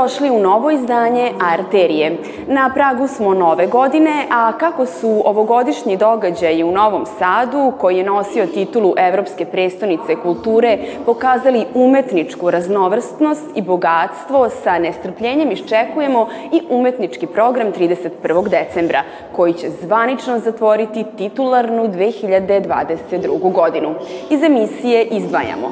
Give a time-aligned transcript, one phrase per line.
[0.00, 2.16] Dobrodošli u novo izdanje Arterije.
[2.46, 8.04] Na pragu smo nove godine, a kako su ovogodišnji događaji u Novom Sadu, koji je
[8.04, 17.26] nosio titulu Evropske prestonice kulture, pokazali umetničku raznovrstnost i bogatstvo, sa nestrpljenjem iščekujemo i umetnički
[17.26, 18.48] program 31.
[18.48, 19.02] decembra,
[19.36, 23.52] koji će zvanično zatvoriti titularnu 2022.
[23.52, 23.94] godinu.
[24.30, 25.70] Iz emisije izdvajamo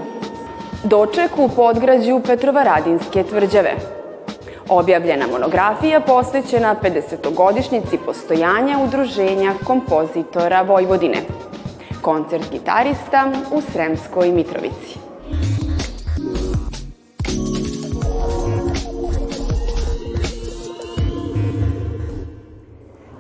[0.85, 3.99] Doček u podgrađu Petrovaradinske tvrđave.
[4.69, 7.35] Objavljena monografija posvećena 50.
[8.07, 11.19] postojanja Udruženja kompozitora Vojvodine.
[12.03, 15.08] Koncert gitarista u Sremskoj Mitrovici.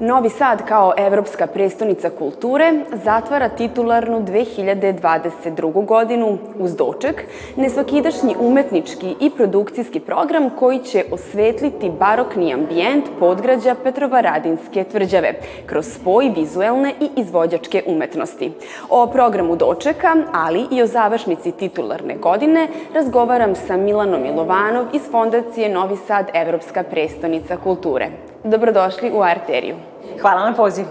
[0.00, 2.72] Novi Sad kao evropska prestonica kulture
[3.04, 5.84] zatvara titularnu 2022.
[5.84, 7.24] godinu uz doček,
[7.56, 15.34] nesvakidašnji umetnički i produkcijski program koji će osvetliti barokni ambijent podgrađa Petrovaradinske tvrđave
[15.66, 18.52] kroz spoj vizuelne i izvođačke umetnosti.
[18.90, 25.68] O programu dočeka, ali i o završnici titularne godine razgovaram sa Milanom Milovanov iz Fondacije
[25.68, 28.10] Novi Sad Evropska prestonica kulture.
[28.44, 29.76] Dobrodošli u Arteriju.
[30.20, 30.84] Hvala na poziv.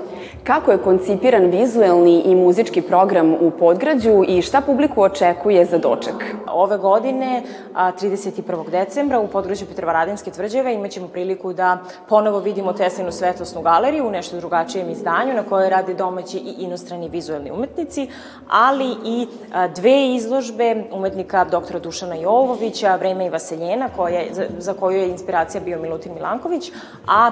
[0.48, 6.36] Kako je koncipiran vizuelni i muzički program u Podgrađu i šta publiku očekuje za doček?
[6.52, 8.70] Ove godine, 31.
[8.70, 11.78] decembra, u Podgrađu Petrovaradinske tvrđave imaćemo priliku da
[12.10, 17.10] ponovo vidimo Teslinu svetlosnu galeriju u nešto drugačijem izdanju na kojoj rade domaći i inostrani
[17.10, 18.10] vizuelni umetnici,
[18.50, 19.28] ali i
[19.76, 24.22] dve izložbe umetnika doktora Dušana Jovovića, Vreme i Vaseljena, koja,
[24.58, 26.72] za, koju je inspiracija bio Milutin Milanković,
[27.08, 27.32] a,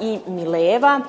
[0.00, 1.00] i Mileva,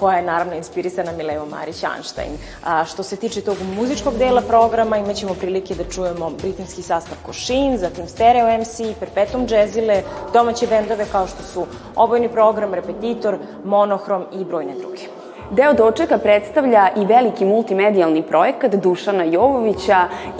[0.00, 2.32] koja je naravno inspirisana Milevo Marić Einstein.
[2.64, 7.78] A, što se tiče tog muzičkog dela programa, imaćemo prilike da čujemo britanski sastav Košin,
[7.78, 11.66] zatim Stereo MC, Perpetuum Jazzile, domaće bendove kao što su
[11.96, 15.02] Obojni program, Repetitor, Monohrom i brojne druge.
[15.50, 19.96] Deo dočeka predstavlja i veliki multimedijalni projekat Dušana Jovovića,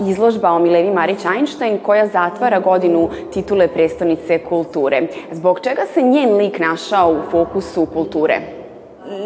[0.07, 5.07] izložba o Milevi Marić Einstein, koja zatvara godinu titule prestonice kulture.
[5.31, 8.58] Zbog čega se njen lik našao u fokusu kulture?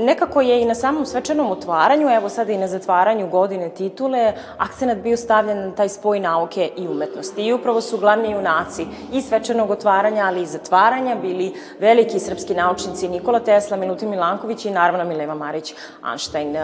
[0.03, 4.97] Nekako je i na samom svečanom otvaranju, evo sada i na zatvaranju godine titule, akcenat
[4.97, 7.41] bio stavljen na taj spoj nauke i umetnosti.
[7.41, 13.07] I upravo su glavni junaci i svečanog otvaranja, ali i zatvaranja bili veliki srpski naučnici
[13.07, 15.73] Nikola Tesla, Milutin Milanković i naravno Mileva Marić
[16.11, 16.55] Einstein.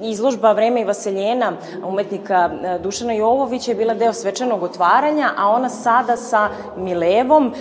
[0.00, 1.52] Izložba Vreme i Vaseljena
[1.84, 2.50] umetnika
[2.82, 7.54] Dušana Jovovića je bila deo svečanog otvaranja, a ona sada sa Milevom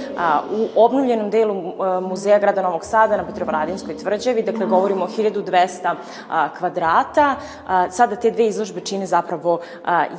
[0.52, 5.96] u obnovljenom delu Muzeja grada Novog Sada na Petrovaradinskoj tvrđavi, dakle govorimo o 1200
[6.58, 7.36] kvadrata.
[7.90, 9.60] Sada te dve izložbe čine zapravo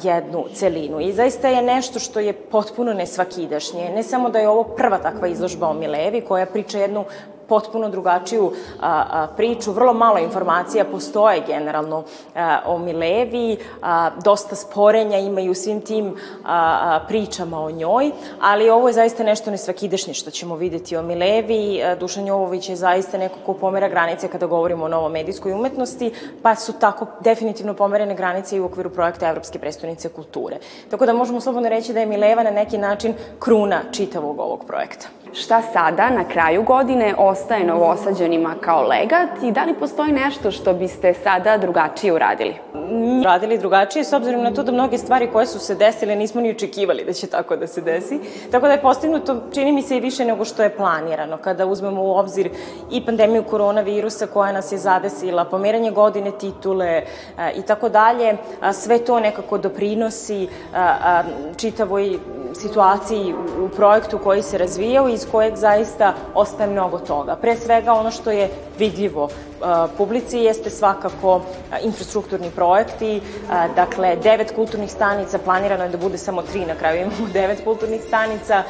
[0.02, 1.00] jednu celinu.
[1.00, 3.90] I zaista je nešto što je potpuno nesvakidašnje.
[3.94, 7.04] Ne samo da je ovo prva takva izložba o Milevi, koja priča jednu
[7.48, 9.72] potpuno drugačiju a, a, priču.
[9.72, 12.04] Vrlo malo informacija postoje generalno
[12.34, 16.12] a, o Milevi, a, dosta sporenja imaju u svim tim a,
[16.44, 18.10] a, pričama o njoj,
[18.40, 21.80] ali ovo je zaista nešto nesvakidešnje što ćemo videti o Milevi.
[22.00, 26.54] Dušan Jovović je zaista neko ko pomera granice kada govorimo o novom medijskoj umetnosti, pa
[26.54, 30.56] su tako definitivno pomerene granice i u okviru projekta Evropske prestonice kulture.
[30.90, 35.21] Tako da možemo slobodno reći da je Mileva na neki način kruna čitavog ovog projekta.
[35.34, 40.74] Šta sada, na kraju godine, ostaje novosađenima kao legat i da li postoji nešto što
[40.74, 42.54] biste sada drugačije uradili?
[43.24, 46.50] Radili drugačije s obzirom na to da mnoge stvari koje su se desile nismo ni
[46.50, 48.20] očekivali da će tako da se desi.
[48.50, 51.36] Tako da je postignuto, čini mi se i više nego što je planirano.
[51.36, 52.50] Kada uzmemo u obzir
[52.90, 57.02] i pandemiju koronavirusa koja nas je zadesila, pomeranje godine titule
[57.56, 58.36] i tako dalje,
[58.72, 60.48] sve to nekako doprinosi
[61.56, 62.18] čitavoj
[62.54, 63.34] situaciji
[63.64, 67.36] u projektu koji se razvijao i iz kojeg zaista ostaje mnogo toga.
[67.36, 69.28] Pre svega ono što je vidljivo
[69.96, 71.40] publici jeste svakako
[71.82, 73.20] infrastrukturni projekti,
[73.76, 78.00] dakle devet kulturnih stanica, planirano je da bude samo tri, na kraju imamo devet kulturnih
[78.06, 78.62] stanica,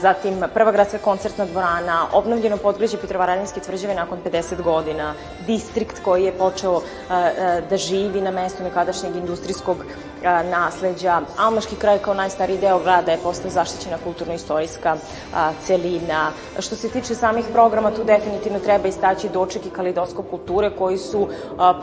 [0.00, 5.14] zatim prva gradska koncertna dvorana, obnovljeno podgrađe Petrovaradinske tvrđave nakon 50 godina,
[5.46, 6.80] distrikt koji je počeo
[7.70, 9.76] da živi na mestu nekadašnjeg industrijskog
[10.50, 14.96] nasleđa, Almaški kraj kao najstariji deo grada je postao zaštićena kulturno-istorijska
[15.66, 15.83] celina.
[16.58, 21.28] Što se tiče samih programa, tu definitivno treba istaći doček i kalidoskop kulture koji su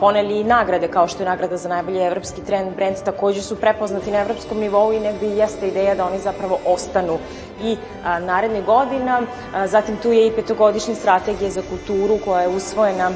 [0.00, 4.10] poneli i nagrade, kao što je nagrada za najbolji evropski trend brand, takođe su prepoznati
[4.10, 7.18] na evropskom nivou i negde jeste ideja da oni zapravo ostanu
[7.62, 9.20] i naredne godina.
[9.54, 13.10] A, zatim tu je i petogodišnja strategija za kulturu koja je usvojena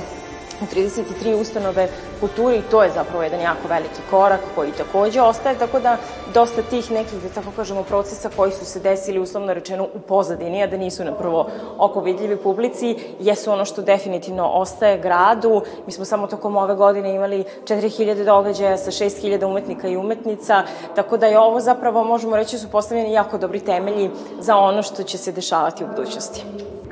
[0.64, 1.88] 33 ustanove
[2.20, 5.96] kulture i to je zapravo jedan jako veliki korak koji takođe ostaje, tako da
[6.34, 10.62] dosta tih nekih, da tako kažemo, procesa koji su se desili uslovno rečeno u pozadini,
[10.62, 11.48] a da nisu na prvo
[11.78, 15.62] oko vidljivi publici, jesu ono što definitivno ostaje gradu.
[15.86, 20.62] Mi smo samo tokom ove godine imali 4000 događaja sa 6000 umetnika i umetnica,
[20.94, 24.10] tako da je ovo zapravo, možemo reći, su postavljeni jako dobri temelji
[24.40, 26.44] za ono što će se dešavati u budućnosti.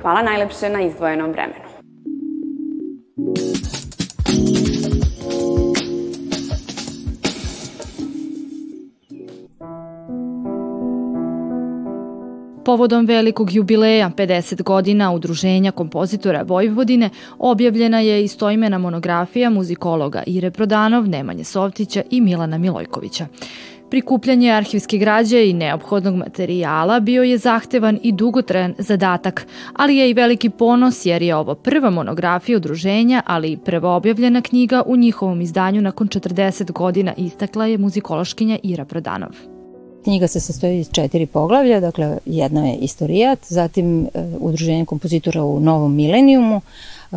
[0.03, 1.64] Hvala najlepše na izdvojenom vremenu.
[12.75, 21.09] Povodom velikog jubileja 50 godina Udruženja kompozitora Vojvodine objavljena je istoimena monografija muzikologa Ire Prodanov,
[21.09, 23.26] Nemanje Sovtića i Milana Milojkovića.
[23.91, 29.47] Prikupljanje arhivske građe i neophodnog materijala bio je zahtevan i dugotrajan zadatak,
[29.77, 34.41] ali je i veliki ponos jer je ovo prva monografija udruženja, ali i prva objavljena
[34.41, 39.54] knjiga u njihovom izdanju nakon 40 godina istakla je muzikološkinja Ira Prodanov.
[40.05, 44.09] Knjiga se sastoji iz četiri poglavlja, dakle jedna je istorijat, zatim e,
[44.39, 46.61] udruženje kompozitora u novom milenijumu,
[47.12, 47.17] e,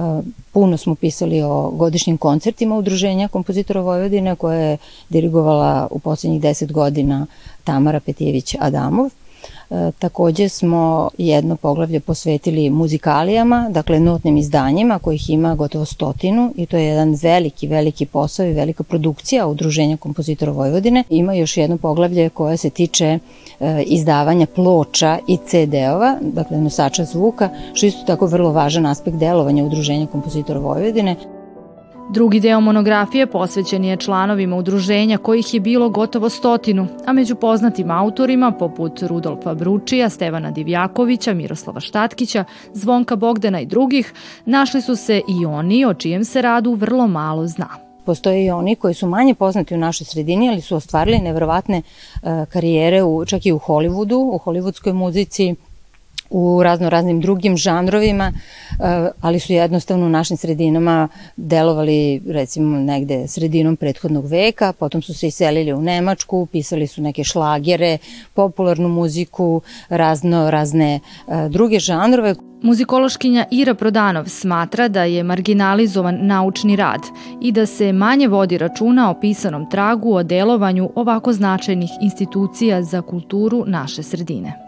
[0.52, 4.78] puno smo pisali o godišnjim koncertima udruženja kompozitora Vojvodine koje je
[5.10, 7.26] dirigovala u poslednjih deset godina
[7.64, 9.08] Tamara Petijević-Adamov.
[9.08, 9.27] E,
[10.00, 16.78] takođe smo jedno poglavlje posvetili muzikalijama, dakle notnim izdanjima kojih ima gotovo stotinu i to
[16.78, 21.04] je jedan veliki, veliki posao i velika produkcija Udruženja kompozitora Vojvodine.
[21.10, 23.20] Ima još jedno poglavlje koje se tiče
[23.60, 29.18] e, izdavanja ploča i CD-ova, dakle nosača zvuka, što je isto tako vrlo važan aspekt
[29.18, 31.16] delovanja Udruženja kompozitora Vojvodine.
[32.10, 37.92] Drugi deo monografije posvećen je članovima udruženja kojih je bilo gotovo stotinu, a među poznatim
[37.92, 42.44] autorima poput Rudolfa Bručija, Stevana Divjakovića, Miroslava Štatkića,
[42.74, 44.14] Zvonka Bogdana i drugih,
[44.46, 47.68] našli su se i oni o čijem se radu vrlo malo zna.
[48.06, 52.46] Postoje i oni koji su manje poznati u našoj sredini, ali su ostvarili nevrovatne e,
[52.50, 55.56] karijere u, čak i u Hollywoodu, u hollywoodskoj muzici,
[56.30, 63.28] u razno raznim drugim žanrovima, eh, ali su jednostavno u našim sredinama delovali recimo negde
[63.28, 67.98] sredinom prethodnog veka, potom su se iselili u Nemačku, pisali su neke šlagere,
[68.34, 72.36] popularnu muziku, razno razne eh, druge žanrove.
[72.62, 77.02] Muzikološkinja Ira Prodanov smatra da je marginalizovan naučni rad
[77.42, 83.02] i da se manje vodi računa o pisanom tragu o delovanju ovako značajnih institucija za
[83.02, 84.67] kulturu naše sredine.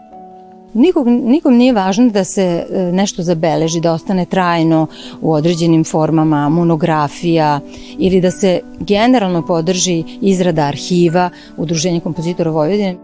[0.74, 4.86] Nikog, nikom nije važno da se e, nešto zabeleži, da ostane trajno
[5.20, 7.60] u određenim formama, monografija
[7.98, 12.96] ili da se generalno podrži izrada arhiva Udruženja kompozitora Vojvodine.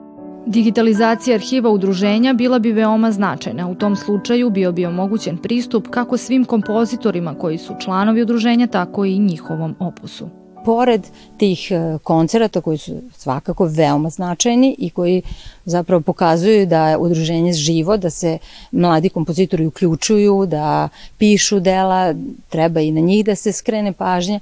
[0.47, 3.69] Digitalizacija arhiva udruženja bila bi veoma značajna.
[3.69, 9.05] U tom slučaju bio bi omogućen pristup kako svim kompozitorima koji su članovi udruženja, tako
[9.05, 11.07] i njihovom opusu pored
[11.39, 15.23] tih e, koncerata koji su svakako veoma značajni i koji
[15.65, 18.39] zapravo pokazuju da je udruženje živo, da se
[18.73, 22.15] mladi kompozitori uključuju, da pišu dela,
[22.49, 24.41] treba i na njih da se skrene pažnja.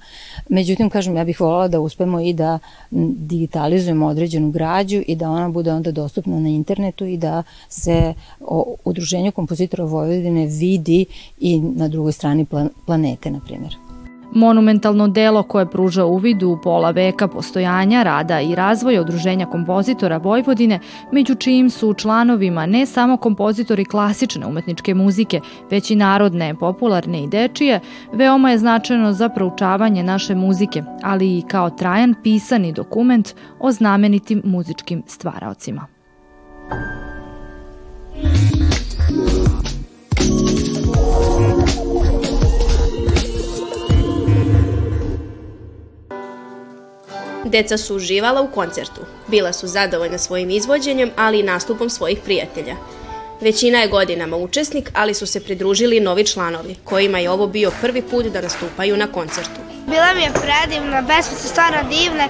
[0.49, 2.59] Međutim, kažem, ja bih volala da uspemo i da
[2.91, 8.77] digitalizujemo određenu građu i da ona bude onda dostupna na internetu i da se o
[8.85, 11.07] udruženju kompozitora Vojvodine vidi
[11.41, 12.47] i na drugoj strani
[12.87, 13.84] planete, na primjer.
[14.35, 20.81] Monumentalno delo koje pruža uvid u pola veka postojanja, rada i razvoja Udruženja kompozitora Vojvodine,
[21.13, 27.29] među čijim su članovima ne samo kompozitori klasične umetničke muzike, već i narodne, popularne i
[27.29, 27.81] dečije,
[28.13, 34.43] veoma je značajno za proučavanje naše muzike, ali i kao trajan pisani dokument o znamenitim
[34.45, 35.87] muzičkim stvaraocima.
[47.45, 49.01] Deca su uživala u koncertu.
[49.27, 52.77] Bila su zadovoljna svojim izvođenjem, ali i nastupom svojih prijatelja.
[53.41, 58.03] Većina je godinama učesnik, ali su se pridružili novi članovi, kojima je ovo bio prvi
[58.03, 59.61] put da nastupaju na koncertu.
[59.87, 62.29] Bila mi je predivna, besme su stvarno divne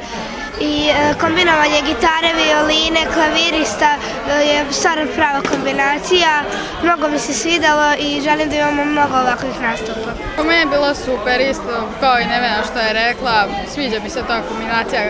[0.61, 6.42] i e, kombinovanje gitare, violine, klavirista e, je stvarno prava kombinacija.
[6.82, 10.11] Mnogo mi se svidalo i želim da imamo mnogo ovakvih nastupa.
[10.37, 14.23] Po mene je bilo super isto, kao i Nevena što je rekla, sviđa mi se
[14.26, 15.00] ta kombinacija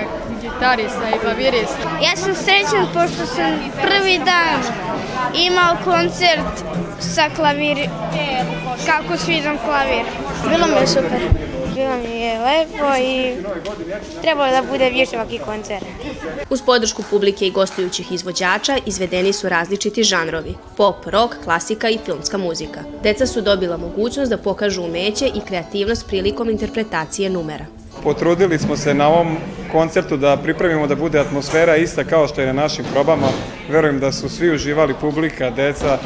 [0.43, 1.85] gitarista i klavirista.
[2.03, 4.61] Ja sam srećan pošto sam prvi dan
[5.35, 6.55] imao koncert
[7.01, 7.79] sa klavir,
[8.87, 10.05] kako svidam klavir.
[10.49, 11.21] Bilo mi je super.
[11.75, 13.37] Bilo mi je lepo i
[14.23, 15.85] trebalo da bude više ovakvih koncert.
[16.51, 22.39] Uz podršku publike i gostujućih izvođača izvedeni su različiti žanrovi, pop, rock, klasika i filmska
[22.39, 22.81] muzika.
[23.03, 27.67] Deca su dobila mogućnost da pokažu umeće i kreativnost prilikom interpretacije numera.
[28.03, 29.37] Potrudili smo se na ovom
[29.73, 33.29] koncertu da pripremimo da bude atmosfera ista kao što je na našim probama.
[33.69, 35.99] Verujem da su svi uživali, publika, deca,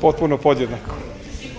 [0.00, 0.97] potpuno podjednako.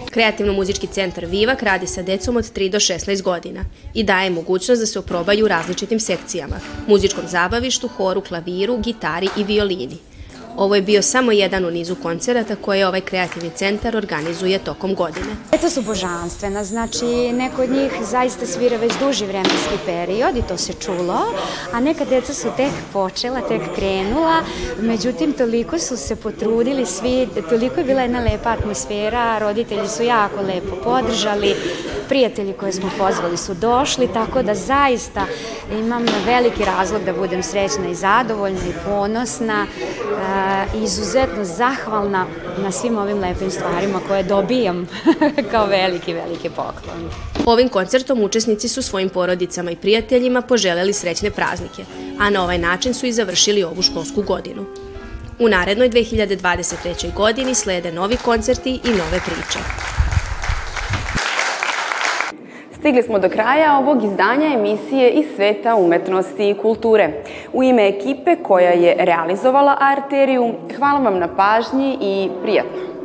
[0.09, 4.85] Kreativno-muzički centar Vivak radi sa decom od 3 do 16 godina i daje mogućnost da
[4.85, 9.97] se oprobaju u različitim sekcijama, muzičkom zabavištu, horu, klaviru, gitari i violini.
[10.59, 15.27] Ovo je bio samo jedan u nizu koncerata koje ovaj kreativni centar organizuje tokom godine.
[15.51, 20.57] Deca su božanstvena, znači neko od njih zaista svira već duži vremenski period i to
[20.57, 21.19] se čulo,
[21.73, 24.41] a neka deca su tek počela, tek krenula,
[24.79, 30.41] međutim toliko su se potrudili svi, toliko je bila jedna lepa atmosfera, roditelji su jako
[30.41, 31.55] lepo podržali,
[32.09, 35.25] prijatelji koje smo pozvali su došli, tako da zaista
[35.79, 39.65] imam veliki razlog da budem srećna i zadovoljna i ponosna
[40.83, 42.25] izuzetno zahvalna
[42.57, 44.87] na svim ovim lepim stvarima koje dobijam
[45.51, 47.09] kao veliki, veliki poklon.
[47.45, 51.85] Ovim koncertom učesnici su svojim porodicama i prijateljima poželjeli srećne praznike,
[52.19, 54.65] a na ovaj način su i završili ovu školsku godinu.
[55.39, 57.13] U narednoj 2023.
[57.13, 59.98] godini slede novi koncerti i nove priče.
[62.79, 67.09] Stigli smo do kraja ovog izdanja emisije iz sveta umetnosti i kulture.
[67.53, 72.98] U ime ekipe koja je realizovala Arteriju, hvala vam na pažnji i prijatno.